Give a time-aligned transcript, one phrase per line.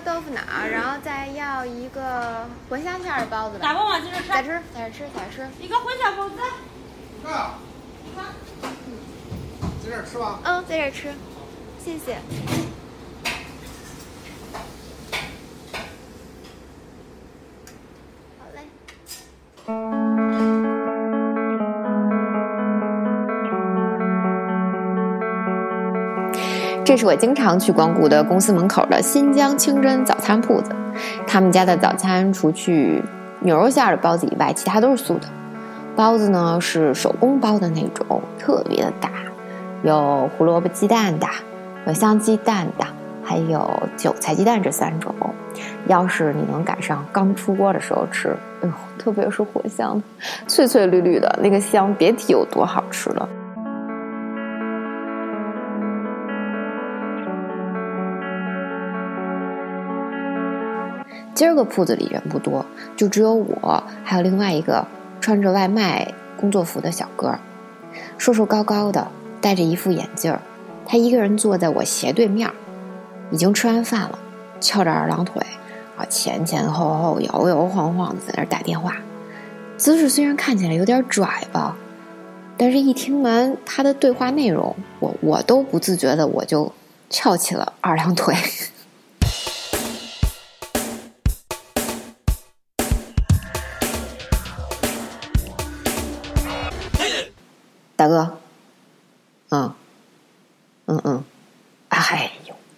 [0.00, 3.62] 个豆腐脑儿，然后再要一个茴香馅儿的包子吧。
[3.62, 4.48] 咋不往这再吃？
[4.48, 5.48] 吃，再吃，再吃。
[5.60, 6.36] 一个茴香包子。
[7.28, 7.58] 啊，
[9.82, 10.40] 在这儿吃吧。
[10.44, 11.12] 嗯，在这儿吃，
[11.84, 12.18] 谢谢。
[18.38, 19.99] 好嘞。
[26.90, 30.72] 这是我经常去光顾的公司门口的新疆清真早餐铺子。
[31.24, 33.00] 他们家的早餐除去
[33.38, 35.28] 牛肉馅的包子以外，其他都是素的。
[35.94, 39.08] 包子呢是手工包的那种，特别的大，
[39.84, 41.28] 有胡萝卜鸡蛋的，
[41.86, 42.84] 有香鸡蛋的，
[43.22, 45.14] 还有韭菜鸡蛋这三种。
[45.86, 50.02] 要是你能赶上刚出锅的时候吃，哎呦，特别是茴香，
[50.48, 53.28] 翠翠绿绿的那个香，别提有多好吃了。
[61.40, 64.86] 今儿个铺子里人不多，就只有我，还有另外一个
[65.22, 66.06] 穿着外卖
[66.38, 67.34] 工作服的小哥，
[68.18, 69.08] 瘦瘦高高的，
[69.40, 70.42] 戴着一副眼镜儿。
[70.84, 72.50] 他一个人坐在我斜对面，
[73.30, 74.18] 已经吃完饭了，
[74.60, 75.42] 翘着二郎腿，
[75.96, 78.96] 啊，前前后后摇摇晃晃的在那儿打电话，
[79.78, 81.74] 姿势虽然看起来有点拽吧，
[82.58, 86.70] 但是一听完他的对话内容，我我都不自觉的我就
[87.08, 88.34] 翘起了二郎腿。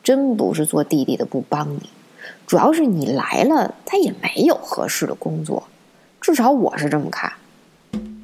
[0.03, 1.91] 真不是做弟弟的不帮你，
[2.47, 5.63] 主要是你来了，他也没有合适的工作，
[6.21, 7.33] 至少我是这么看，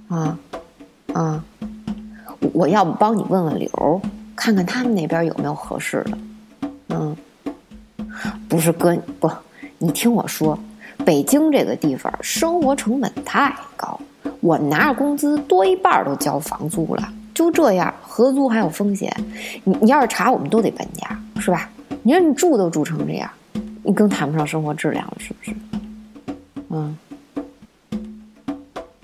[0.08, 0.38] 啊
[1.12, 1.44] 啊，
[2.52, 4.00] 我要不帮你问问刘，
[4.34, 6.18] 看看他们那边有没有合适的，
[6.88, 7.16] 嗯，
[8.48, 9.30] 不是哥不，
[9.78, 10.58] 你听我说，
[11.04, 13.98] 北京这个地方生活成本太高。
[14.40, 19.12] 我拿着工资多一半都交房租了，就这样，合租还有风险。
[19.64, 21.70] 你你要是查，我们都得搬家，是吧？
[22.02, 23.30] 你说你住都住成这样，
[23.82, 25.54] 你更谈不上生活质量了，是不是？
[26.70, 26.96] 嗯，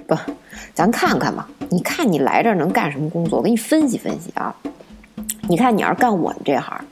[0.07, 0.17] 不，
[0.75, 1.49] 咱看看吧。
[1.71, 3.39] 你看你来这儿能干什么工作？
[3.39, 4.55] 我给你分析分析啊。
[5.49, 6.85] 你看你要是干我们这行，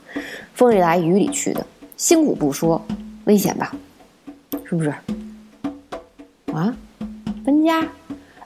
[0.53, 1.65] 风里来雨里去的，
[1.97, 2.81] 辛苦不说，
[3.25, 3.73] 危险吧？
[4.65, 4.93] 是不是？
[6.53, 6.75] 啊，
[7.45, 7.87] 搬家。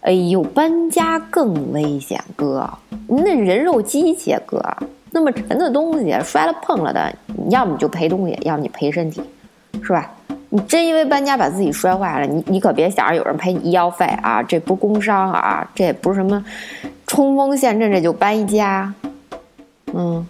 [0.01, 2.69] 哎呦，搬家更危险，哥！
[3.07, 4.63] 那人肉机器，哥，
[5.17, 7.11] 那么沉的东西摔了碰了的，
[7.49, 9.19] 要么你就赔东西，要么你赔身体，
[9.81, 10.11] 是吧？
[10.49, 14.43] 你真因为搬家把自己摔坏了，你你可别想着有人赔你医药费啊！
[14.43, 16.45] 这不工伤啊，这也不是什么
[17.07, 18.93] 冲锋陷阵，这就搬一家，
[19.93, 20.23] 嗯。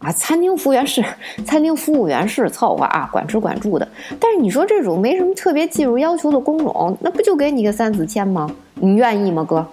[0.00, 1.04] 啊，餐厅服务员是
[1.44, 3.86] 餐厅服务员是凑合啊，管吃管住的。
[4.18, 8.50] 但是你说这种没什么特别技术要求的工种，那不就给你个三四千吗？
[8.74, 9.66] 你愿意吗，哥？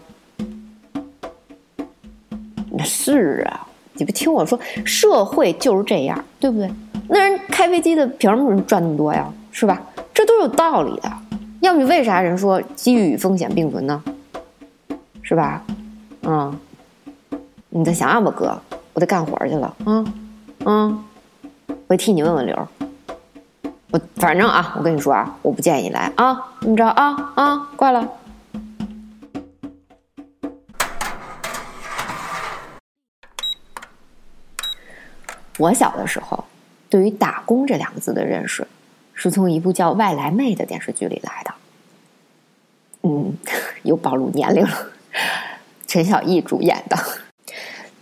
[2.72, 3.66] 那是啊，
[3.97, 6.72] 你不听我说，社会就是这样，对不对？
[7.09, 9.28] 那人开飞机的凭什么赚那么多呀？
[9.52, 9.81] 是吧？
[10.13, 11.12] 这都是有道理的。
[11.62, 14.03] 要不你为啥人说机遇与风险并存呢？
[15.22, 15.63] 是吧？
[16.24, 16.58] 嗯，
[17.69, 18.59] 你再想想吧，哥。
[18.94, 20.14] 我得干活去了，嗯
[20.66, 21.03] 嗯，
[21.85, 22.68] 我替你问问刘。
[23.91, 28.08] 我反正啊，我跟你说啊，我不建议你来啊，你知道啊啊，挂了。
[35.57, 36.44] 我小的时候，
[36.90, 38.66] 对于“打工”这两个字的认识，
[39.14, 41.53] 是从一部叫《外来妹》的电视剧里来的。
[43.03, 43.35] 嗯，
[43.84, 44.91] 又暴露年龄了，
[45.87, 46.97] 陈小艺主演的。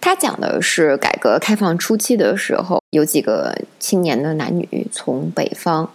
[0.02, 5.90] 他讲的是改革开放初期的时候，有几个青年的男女从北方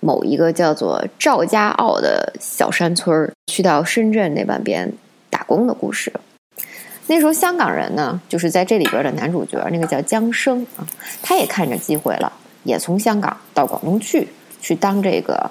[0.00, 4.92] 某一个叫做赵家坳的小山村去到深圳那半边
[5.30, 6.12] 打工的故事。
[7.08, 10.86] 那时候香港人呢，就是在这里边的男主角，那个叫江生啊，
[11.22, 12.32] 他也看着机会了，
[12.64, 14.28] 也从香港到广东去，
[14.60, 15.50] 去当这个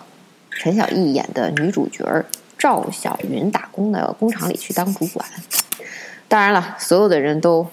[0.51, 2.03] 陈小艺演的女主角
[2.57, 5.25] 赵小云打工的工厂里去当主管。
[6.27, 7.65] 当然了，所有的人都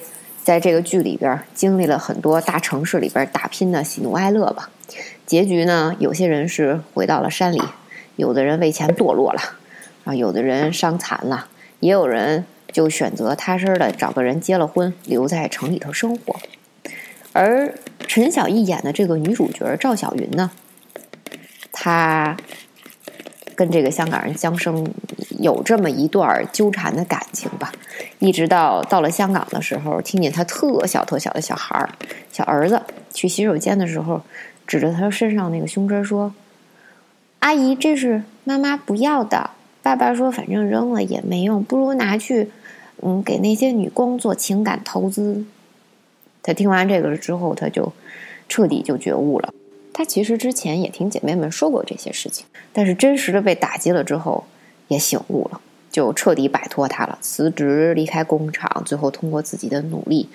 [0.45, 4.71] 在这个剧里边经历了很多大城市里边打拼的喜怒哀乐吧。
[5.27, 7.61] 结局呢，有些人是回到了山里，
[8.17, 9.41] 有的人为钱堕落了，
[10.05, 11.49] 啊，有的人伤残了，
[11.81, 16.37] 也有人就选择踏实的找个人结了婚，留在城里头生活。
[17.33, 17.73] 而
[18.09, 20.51] 陈小艺演的这个女主角赵小云呢，
[21.71, 22.37] 她
[23.55, 24.91] 跟这个香港人江生
[25.39, 27.73] 有这么一段纠缠的感情吧，
[28.19, 31.89] 一直到到了香港的时候，听见他特小特小的小孩儿、
[32.33, 32.81] 小儿子
[33.13, 34.23] 去洗手间的时候，
[34.67, 36.33] 指着他身上那个胸针说
[37.41, 39.51] ：“阿姨，这是妈妈不要的。”
[39.83, 42.51] 爸爸说：“反正扔了也没用，不如拿去，
[43.03, 45.45] 嗯，给那些女工做情感投资。”
[46.43, 47.93] 他听完这个之后，他就
[48.49, 49.53] 彻底就觉悟了。
[49.93, 54.45] 他其实之前也听姐妹们说过这些事情，但是真实的被打击了之后，
[54.89, 55.61] 也醒悟了，
[55.91, 60.31] 就彻底摆脱他了，辞职离开工厂，最后通过自己的努力，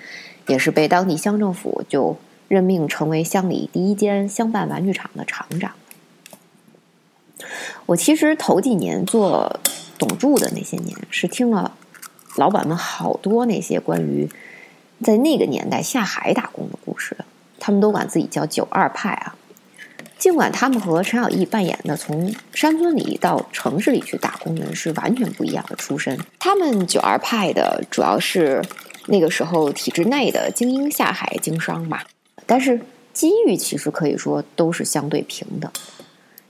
[0.46, 2.16] 也是被当地乡政府就
[2.46, 5.72] 任命成为乡里第一间乡办玩具厂的厂长。
[7.86, 9.58] 我其实头几年做
[9.98, 11.76] 董柱的那些年，是听了
[12.38, 14.28] 老板们好多那些关于。
[15.00, 17.16] 在那个年代下海打工的故事，
[17.60, 19.36] 他们都管自己叫“九二派”啊。
[20.18, 28.60] 尽管他们和陈小艺扮演的从山村里到城市里去打工人是完全不一样的出身，他们“九二派”的主要是
[29.06, 32.04] 那个时候体制内的精英下海经商吧。
[32.44, 32.80] 但是
[33.12, 35.70] 机遇其实可以说都是相对平等。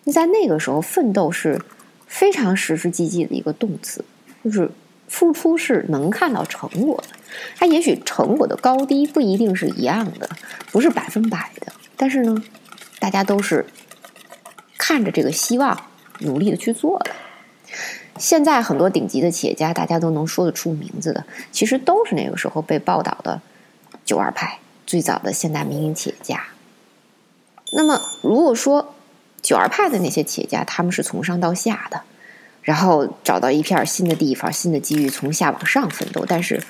[0.05, 1.61] 你在那个时候奋斗是
[2.07, 4.03] 非常实实际际的一个动词，
[4.43, 4.71] 就是
[5.09, 7.19] 付出是能看到成果的。
[7.57, 10.29] 它也许成果的高低不一定是一样的，
[10.71, 12.43] 不是百分百的，但是呢，
[12.99, 13.67] 大家都是
[14.77, 15.85] 看着这个希望，
[16.21, 17.11] 努力的去做的。
[18.19, 23.41] 现在很多顶级的企业家，大家都能说得出名字的，其实都是那个时候被报道的
[24.05, 26.43] “九二派”最早的现代民营企业家。
[27.71, 28.95] 那么，如果说
[29.41, 32.01] “九二派”的那些企业家，他们是从上到下的，
[32.69, 36.63] 然后找到一片新的地方、新的机遇，从下往上奋斗，但是。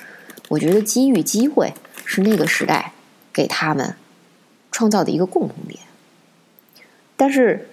[0.47, 1.71] 我觉得机遇、机会
[2.05, 2.91] 是那个时代
[3.31, 3.93] 给他们
[4.71, 5.79] 创造的一个共同点。
[7.15, 7.69] 但是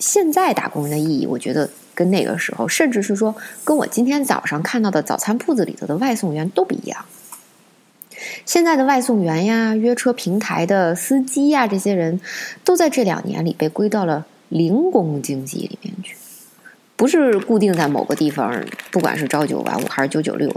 [0.00, 7.04] 现在打工人的意义，我觉得跟那个时候，甚至是说跟我今天早上看到的早餐铺子里头的外送员都不一样。
[8.44, 12.20] 现在的外送员呀、约车平台的司机呀，这些人
[12.64, 16.16] 都在这两年里被归到了零工经济里面去，
[16.96, 20.50] 不是固定在某个地方，不管是朝九晚五还是九九六。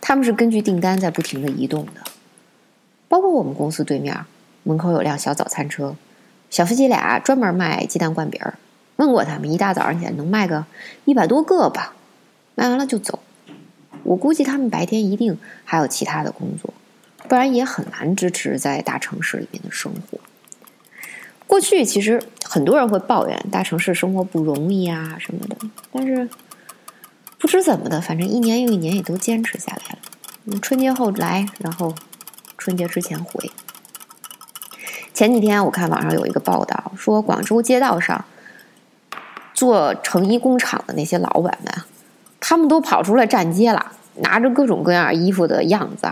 [0.00, 2.00] 他们是根据订单在不停的移动的，
[3.08, 4.18] 包括我们公司对面
[4.62, 5.94] 门口有辆小早餐车，
[6.48, 8.40] 小夫妻俩专门卖鸡蛋灌饼。
[8.96, 10.64] 问过他们，一大早上起来能卖个
[11.04, 11.94] 一百多个吧，
[12.54, 13.18] 卖完了就走。
[14.04, 16.72] 我估计他们白天一定还有其他的工作，
[17.28, 20.18] 不然也很难支持在大城市里面的生活。
[21.46, 25.56] 过去其实很多人会抱怨大城市生活不容易啊什么的，
[25.92, 26.28] 但是。
[27.36, 30.58] 不知怎么的，反正一年又一年也都坚持下来了。
[30.60, 31.94] 春节后来，然后
[32.56, 33.50] 春节之前回。
[35.12, 38.24] 前几天我看网上有一个报道，说广州街道上
[39.52, 41.74] 做成衣工厂的那些老板们，
[42.40, 46.10] 他们都跑出来站街了，拿着各种各样衣服的样子，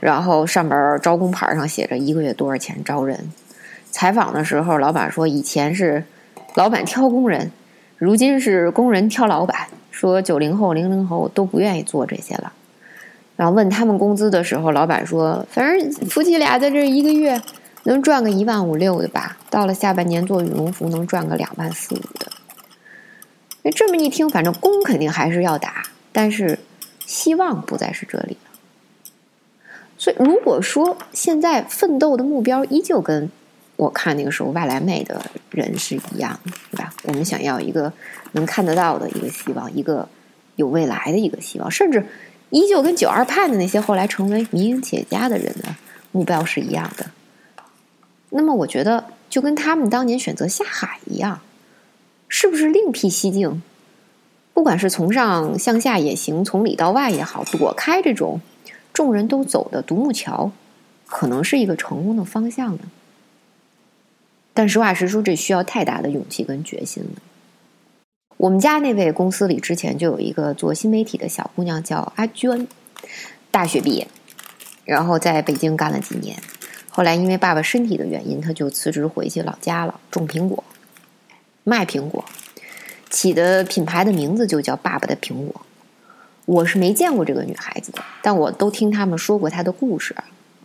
[0.00, 3.30] 然后上边招工牌上写着一个月多少钱招人。
[3.96, 6.04] 采访的时候，老板说以前是
[6.54, 7.50] 老板挑工人，
[7.96, 9.56] 如今是工人挑老板。
[9.90, 12.52] 说九零后、零零后都不愿意做这些了，
[13.36, 17.40] 然后问他们工资的时候，老板说：“反正夫妻俩在这一个月
[17.84, 22.30] 能赚个一万五六的吧，到了下半年做羽绒服能赚个两万四五的。”
[23.64, 26.58] 那这么一听，反正工肯定还是要打，但是
[27.06, 28.50] 希望不再是这里了。
[29.96, 33.30] 所以，如果说现在奋斗的目标依旧跟……
[33.76, 36.40] 我看那个时候外来妹的人是一样，
[36.70, 36.92] 对吧？
[37.04, 37.92] 我们想要一个
[38.32, 40.08] 能看得到的一个希望，一个
[40.56, 42.06] 有未来的一个希望，甚至
[42.50, 45.74] 依旧跟九二派的那些后来成为民营企业家的人的
[46.10, 47.06] 目标是一样的。
[48.30, 51.40] 那么，我觉得就跟他们当年选择下海一样，
[52.28, 53.60] 是不是另辟蹊径？
[54.54, 58.40] 不管是从上向下也行，从里到外也好，躲开这种
[58.94, 60.50] 众人都走的独木桥，
[61.06, 62.80] 可能是一个成功的方向呢？
[64.56, 67.20] 但实话实说，这需要太大的勇气跟决心了。
[68.38, 72.66] 我们家那位公司里之前就有一个做新媒体的小姑娘，叫阿娟，
[73.50, 74.08] 大学毕业，
[74.86, 76.38] 然后在北京干了几年，
[76.88, 80.64] 后来因为爸爸身体的原因，她就辞职回去老家了，种苹果，
[81.62, 82.24] 卖苹果，
[83.10, 85.60] 起的品牌的名字就叫“爸爸的苹果”。
[86.46, 90.16] 我是没见过这个女孩子的，但我都听他们说过她的故事。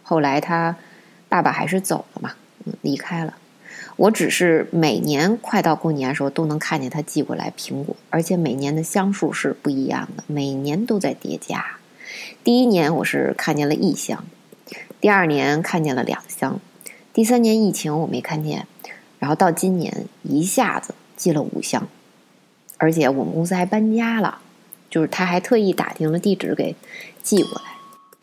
[0.02, 0.78] 后来她
[1.28, 2.34] 爸爸还是走了嘛，
[2.82, 3.34] 离开了。
[4.02, 11.78] 我只是每年快到过年的时候都能看见他寄过来苹果，而且每年的箱数是不一样的，每年都在叠加。
[12.44, 14.26] 第一年我是看见了一箱，
[15.00, 16.60] 第二年看见了两箱，
[17.14, 18.66] 第三年疫情我没看见，
[19.20, 21.88] 然后到今年一下子寄了五箱，
[22.78, 24.40] 而且我们公司还搬家了，
[24.90, 26.76] 就是他还特意打听了地址给
[27.22, 27.76] 寄过来。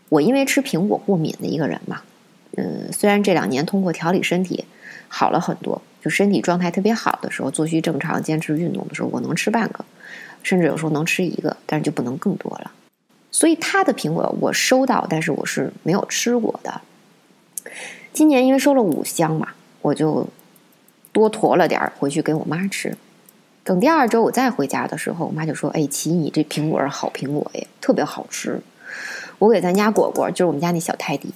[0.08, 2.02] 我因为吃苹果过敏的一个人嘛，
[2.56, 4.64] 嗯，虽然这两年通过调理身体。
[5.08, 9.84] 好了很多，就身体状态特别好的时候，作息正常，坚持运动的时候，我能吃半个，
[10.42, 12.70] 甚至有时候能吃一个，但是就不能更多了。
[13.30, 16.80] 所以他的苹果我收到，但是我是没有吃过的。
[18.12, 19.48] 今年因为收了五箱嘛，
[19.82, 20.26] 我就
[21.12, 22.96] 多驮了点儿回去给我妈吃。
[23.64, 28.60] 等第二周我再回家的时候，我妈就说：“哎，琪，你这苹果是好苹果耶，特别好吃。”
[29.38, 31.32] 我给咱家果果，就是我们家那小泰迪。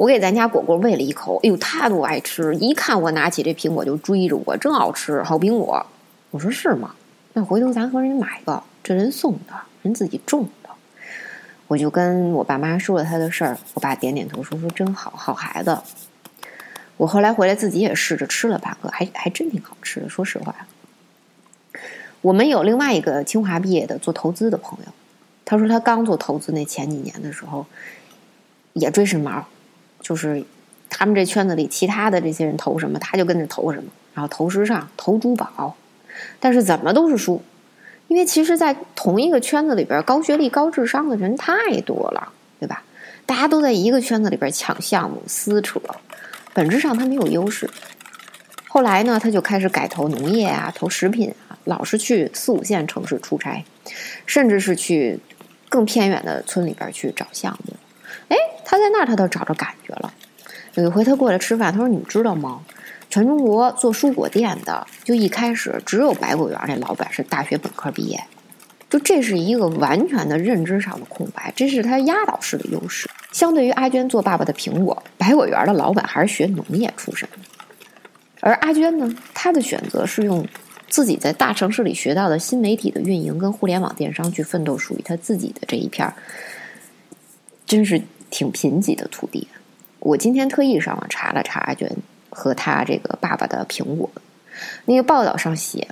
[0.00, 2.54] 我给咱家果果喂了一口，哎呦，他多爱吃！
[2.56, 5.84] 一看我拿起这苹果就追着我，真好吃，好苹果。
[6.30, 6.94] 我说是吗？
[7.34, 9.52] 那回头咱和人家买个，这人送的，
[9.82, 10.70] 人自己种的。
[11.66, 15.76] 我就跟我爸妈说了他的事儿，我爸点点头说说真好，好孩子。
[16.96, 20.08] 我后来回来自己也试着吃了半个，还还真挺好吃的。
[20.08, 20.66] 说实话，
[22.22, 24.92] 我们有另外一个清华毕业的做投资的朋友，
[25.44, 27.66] 他说他刚做投资那前几年的时候，
[28.72, 29.44] 也追时髦。
[30.00, 30.44] 就是
[30.88, 35.76] 他们这圈子里其他的这些人投什么，他就跟着投什么，然后投时尚、投珠宝，
[36.38, 37.42] 但是怎么都是输，
[38.08, 42.82] 因为其实，在同一个圈子里边，高学历、高智商的人太多了，对吧？
[43.24, 45.80] 大家都在一个圈子里边抢项目、撕扯，
[46.52, 47.70] 本质上他没有优势。
[48.66, 53.64] 后来呢，他就开始改投农业啊，投食品啊，老是去四五线城市出差，
[54.26, 55.20] 甚至是去
[55.68, 57.74] 更偏远的村里边去找项目。
[58.30, 60.12] 哎，他在那儿，他都找着感觉了。
[60.74, 62.60] 有一回他过来吃饭，他说：“你们知道吗？
[63.10, 68.22] 全中国做蔬果店的，就一开始只有百果园那老板是大学本科毕业，
[68.88, 73.10] 就这是一个完全的认知上的空白，这是他压倒式的优势。
[73.32, 77.28] 相对于阿娟做爸爸的苹果，百果园的老板还是学农业出身，
[78.38, 80.46] 而阿娟呢，她的选择是用
[80.88, 86.14] 自己在大城市里学到的新媒体的运营跟互联网电商去奋斗属于他自己的这一片儿，
[87.66, 89.48] 真是。”挺贫瘠的土地，
[89.98, 91.90] 我今天特意上网查了查阿娟
[92.30, 94.08] 和他这个爸爸的苹果。
[94.86, 95.88] 那个报道上写，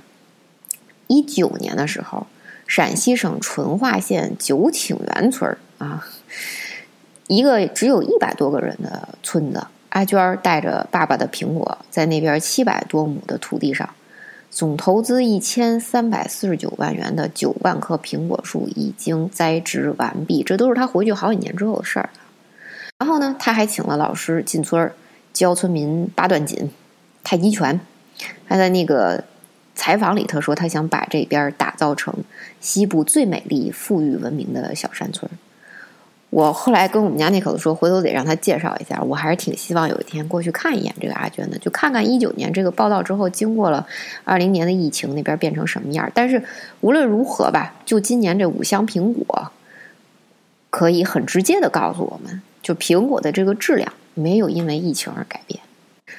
[1.07, 2.27] 一九年的时候，
[2.65, 6.07] 陕西省淳化县九顷园村啊，
[7.27, 13.89] 一个只有一百多个人的村子，阿娟带着爸爸的苹果，在那边七百多亩的土地上。
[14.51, 22.09] 总投资一千三百四十九万元的九万棵苹果树已经栽植完毕，这都是他回去好几年之后的事儿。
[22.99, 24.91] 然后呢，他还请了老师进村
[25.33, 26.69] 教村民八段锦、
[27.23, 27.79] 太极拳。
[28.47, 29.23] 他在那个
[29.73, 32.13] 采访里，头说他想把这边打造成
[32.59, 35.31] 西部最美丽、富裕、文明的小山村。
[36.29, 39.01] 我后来跟我们家那口子说，回头得让他介绍一下。
[39.01, 43.87] 我还是挺希望有一天过去看一眼这个阿娟的，就看看一九年这个报道之后，经过了
[44.25, 46.11] 二零年的疫情，那边变成什么样。
[46.13, 46.43] 但是
[46.81, 49.51] 无论如何吧，就今年这五箱苹果，
[50.69, 52.41] 可以很直接的告诉我们。
[52.61, 55.59] 就苹果的这个质量没有因为疫情而改变，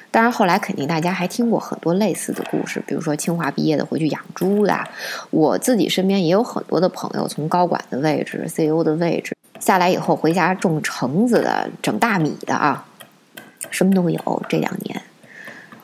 [0.09, 4.87] 当然后来肯定大家还听过很多类似的故事，比如说清华毕业的回去养猪的，
[5.29, 12.85] 我自己身边也有很多的朋友从高管的位置、CEO 的位置下来以后回家种橙子的、整大米的啊，
[13.69, 14.43] 什么都有。
[14.49, 15.01] 这两年，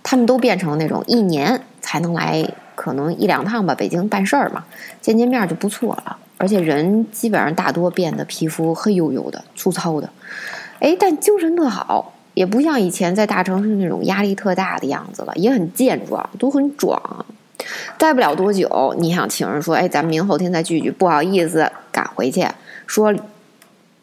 [0.01, 4.65] 他们都变成那种一年才能来可能一两趟吧，北京办事儿嘛，
[4.99, 6.17] 见见面就不错了。
[6.37, 10.09] 而且人基本上大多变得皮肤黑黝黝的、粗糙的，
[10.79, 17.25] 哎，但精神特好，也不像以前在大城市那种压力特大的样子了，也很健壮，都很壮。
[17.97, 22.45] 待不了多久，你想请人说，哎，咱们明后天再聚聚，不好意思，赶回去，
[22.85, 23.11] 说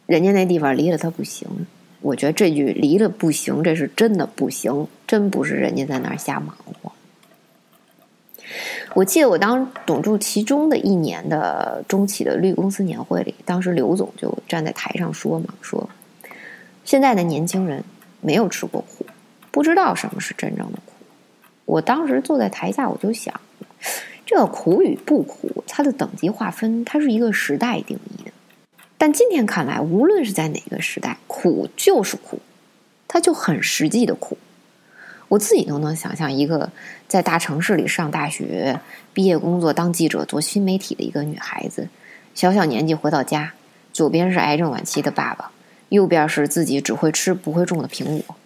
[0.07, 1.49] 人家那地方离了他不行。
[2.01, 6.93] 我觉得这句离了不行，这是真的不行，真不是人家在那儿瞎忙活。
[8.93, 15.89] 我记得我当董住其中的一年的中企的绿公司年会里，当时刘总就站在台上说嘛，说
[16.85, 17.83] 现在的年轻人
[18.21, 19.07] 没有吃过苦，
[19.51, 20.93] 不知道什么是真正的苦。
[21.65, 23.41] 我当时坐在台下，我就想，
[24.27, 28.31] 这个苦与不苦，它的等级划分，它是一个时代定义的。
[28.99, 32.39] 但今天看来，无论是在哪个时代，苦就是苦，
[33.09, 34.37] 它就很实际的苦。
[35.35, 36.71] 我自己都能想象一个
[37.09, 38.79] 在大城市里上大学、
[39.13, 41.89] 毕业工作当记者、做新媒体的一个女孩子，
[42.35, 43.53] 小小年纪回到家，
[43.93, 45.51] 左边是癌症晚期的爸爸，
[45.89, 48.37] 右边是自己只会吃不会种的苹果，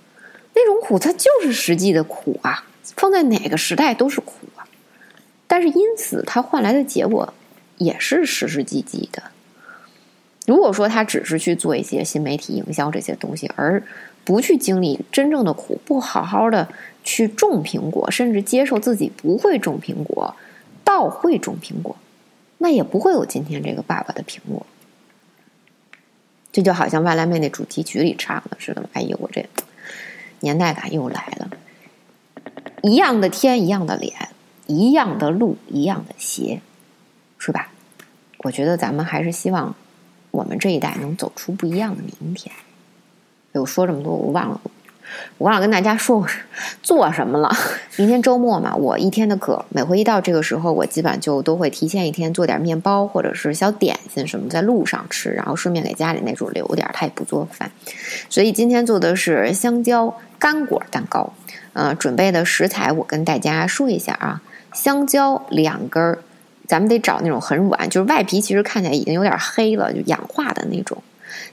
[0.54, 2.64] 那种苦它就是实际的苦啊，
[2.96, 4.64] 放在哪个时代都是苦啊。
[5.46, 7.34] 但是因此它换来的结果
[7.76, 9.22] 也是实实际际的。
[10.46, 13.82] 如果说他只是去做一些新媒体营销这些东西，而
[14.28, 16.68] 不去经历真正的苦，不好好的
[17.02, 20.36] 去种苹果，甚至接受自己不会种苹果，
[20.84, 21.96] 倒会种苹果，
[22.58, 24.66] 那也不会有今天这个爸爸的苹果。
[26.52, 29.48] 这就好像外来妹那主题曲里唱的似的，哎呦，我这
[30.40, 31.50] 年代感又来了。
[32.82, 34.12] 一样的天，一样的脸，
[34.66, 36.60] 一样的路，一样的鞋，
[37.38, 37.72] 是吧？
[38.40, 39.74] 我觉得咱们还是希望。
[40.30, 42.54] 我们这一代能走出不一样的明天。
[43.58, 44.60] 我说这么多，我忘了，
[45.38, 46.26] 我忘了跟大家说
[46.82, 47.50] 做什么了。
[47.96, 57.70] 明天周末嘛，我一天的课，每回一到这个时候，我基本上就都会提前一天做点面包或者是小点心什么，在路上吃，然后顺便给家里那主留点，他也不做饭。
[58.28, 61.32] 所以今天做的是香蕉干果蛋糕。
[61.72, 64.40] 呃，准备的食材我跟大家说一下啊，
[64.72, 66.18] 香蕉两根儿。
[66.66, 71.02] 咱们得找那种很软，就是外皮其实看起来已经有点黑了，就氧化的那种。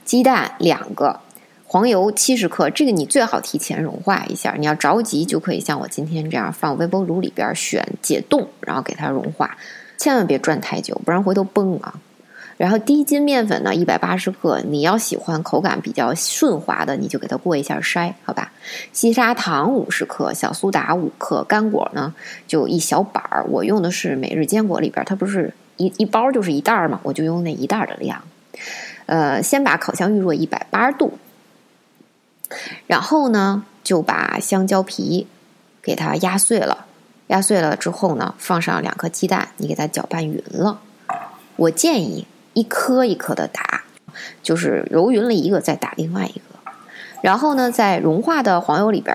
[0.04, 1.18] 鸡蛋两个，
[1.68, 4.54] 黄油七十克，这个你最好提前融化一下。
[4.56, 9.56] 你要着急就可以像我今天这样放微波炉里边选解冻，然后给它融化，
[9.98, 11.94] 千万别转太久，不然回头崩啊。
[12.56, 14.62] 然后低筋面粉呢，一百八十克。
[14.62, 18.52] 你要喜欢口感比较顺滑的，你就给它过一下筛，好吧？
[18.92, 22.14] 细砂糖五十克，小苏打五克，干果呢
[22.46, 23.44] 就一小板儿。
[23.50, 28.22] 我用的是每日坚果里边，它不是一一包就是一袋儿嘛，我就用那一袋儿的量。
[29.04, 31.12] 呃，先把烤箱预热一百八十度，
[32.86, 35.26] 然后呢就把香蕉皮
[35.82, 36.86] 给它压碎了，
[37.28, 40.80] 压碎了之后呢，放上两颗鸡蛋，你给它搅拌匀了。
[41.56, 42.26] 我建议。
[42.56, 43.84] 一颗一颗的打，
[44.42, 46.72] 就是揉匀了一个，再打另外一个。
[47.20, 49.14] 然后呢，在融化的黄油里边，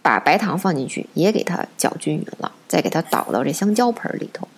[0.00, 4.48] 把白糖放进去，也给它搅均匀了，再给它倒到这香蕉盆里头。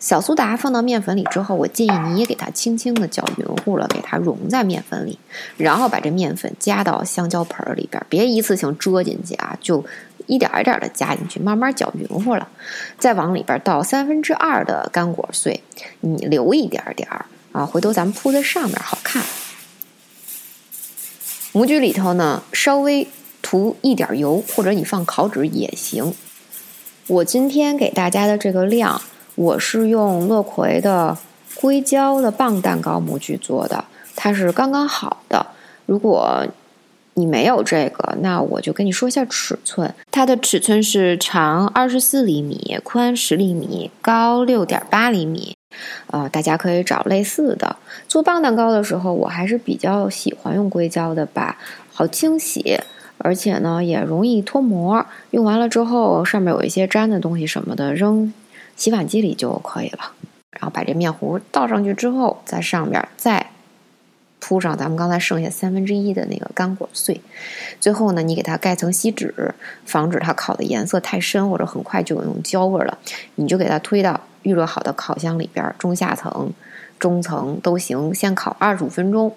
[0.00, 5.18] 小苏打放到面粉里之后，我建议你也给它轻轻的搅匀乎了，给它融在面粉里。
[5.58, 9.84] 然后把这面粉加到香蕉盆里边，别一次性遮进去啊，就
[10.26, 12.48] 一点一点的加进去，慢慢搅匀乎了。
[12.98, 15.62] 再往里边倒三分之二的干果碎，
[16.00, 17.26] 你留一点点儿。
[17.52, 19.22] 啊，回头咱们铺在上面好看。
[21.52, 23.06] 模具里头呢，稍微
[23.42, 26.14] 涂一点油，或者你放烤纸也行。
[27.08, 29.02] 我今天给大家的这个量，
[29.34, 31.16] 我是用乐葵的
[31.54, 35.46] 硅胶的棒蛋糕模具做的，它是刚刚好的。
[35.86, 36.46] 如果
[37.14, 39.92] 你没有这个，那我就跟你说一下尺寸。
[40.10, 45.54] 它的尺寸是长二十四厘米，宽十厘米，高六点八厘米。
[46.08, 47.76] 呃，大家可以找类似的。
[48.08, 51.58] 做棒蛋糕的时候，我还是比较喜欢用硅胶的吧，
[51.92, 52.80] 好清洗，
[53.18, 55.04] 而且呢也容易脱模。
[55.30, 58.32] 用完了之后，上面有一些粘的东西什么的，扔
[58.80, 60.10] 洗碗机里就可以了。
[60.50, 63.50] 然后把这面糊倒上去之后，在上面再
[64.38, 67.20] 铺上咱们刚才剩下三分之一的那个干果碎。
[67.78, 72.98] 最后呢，你给它盖层锡纸，防止它烤的颜色太深或者很快就有那种焦味了。
[73.34, 74.18] 你就给它推到。
[74.42, 76.50] 预热好的烤箱里边，中下层、
[76.98, 79.30] 中层都行，先烤二十五分钟。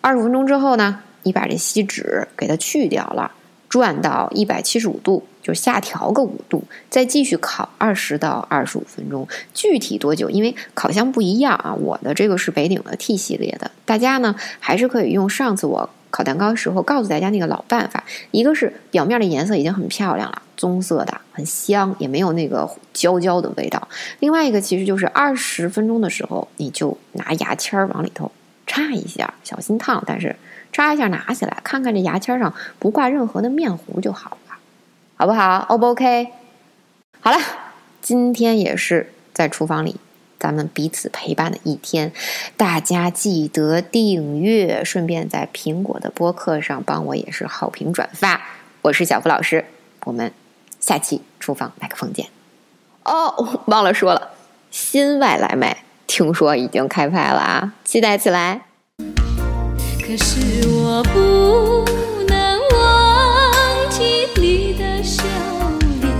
[0.00, 3.30] 二十五分钟之后呢，你把这锡纸给它去掉了，
[3.72, 9.26] 转到一百七十五度，就下调个五度，再继续烤二十到二十五分钟。
[9.54, 10.28] 具体多久？
[10.28, 15.88] 因为烤箱不一样啊，我的这个是北鼎的 T 系列的，大家呢还是可以用上次我。
[16.10, 23.88] 烤蛋糕时候告诉大家那个老办法，一个是表面的颜色已经很漂亮了，棕色的很香，也没有那个焦焦的味道。
[24.20, 28.30] 另外一个其实就是二十分钟的时候，你就拿牙签儿往里头
[28.66, 30.36] 插一下，小心烫，但是
[30.72, 34.56] 插一下拿起来，看看这牙签上不挂任何的面糊就好了，
[35.16, 36.28] 好不好？O 不 OK？
[37.20, 37.38] 好了，
[38.00, 39.96] 今天也是在厨房里。
[40.40, 42.12] 咱们彼此陪伴的一天，
[42.56, 48.42] 大家记得订阅，顺便在苹果的播客上帮我也是好评转发。
[48.82, 49.64] 我是小付老师，
[50.02, 50.32] 我们
[50.80, 52.26] 下期厨房麦克风见。
[53.04, 54.30] 哦，忘了说了，
[54.72, 55.76] 新外来妹
[56.08, 58.71] 听说已经开拍了啊，期待起来。
[60.04, 61.84] 可是我不
[62.26, 65.22] 能忘记你的笑
[66.00, 66.10] 脸，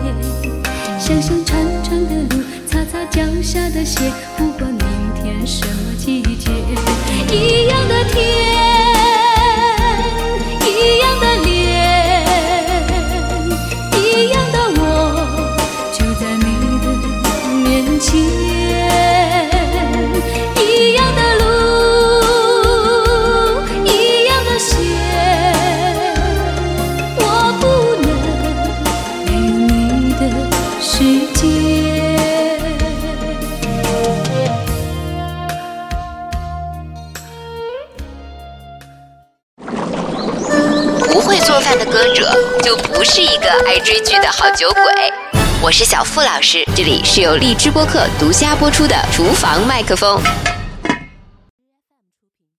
[0.99, 2.43] 想想长长的路。
[2.67, 4.01] 擦擦脚下的鞋，
[4.39, 4.81] 不管明
[5.21, 6.51] 天什么季节，
[7.31, 8.52] 一样的天。
[44.43, 44.83] 好酒鬼。
[45.63, 50.21] 我是小付老师，这里是由荔枝播客独家播出的《厨房麦克风》。